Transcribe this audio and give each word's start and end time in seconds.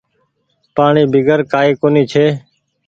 پآڻيٚ 0.75 1.09
بيگر 1.13 1.39
ڪآئي 1.51 1.71
ڪونيٚ 1.81 2.09
ڇي۔ 2.11 2.25